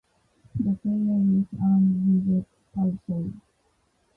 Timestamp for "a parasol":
2.39-3.33